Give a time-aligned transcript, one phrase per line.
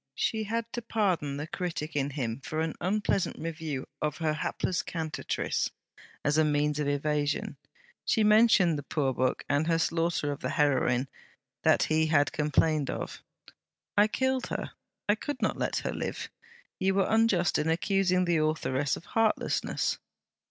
[0.15, 4.81] She had to pardon the critic in him for an unpleasant review of her hapless
[4.81, 7.55] CANTATRICE; and as a means of evasion,
[8.03, 11.07] she mentioned the poor book and her slaughter of the heroine,
[11.61, 13.21] that he had complained of.
[13.95, 14.71] 'I killed her;
[15.07, 16.31] I could not let her live.
[16.79, 19.99] You were unjust in accusing the authoress of heartlessness.'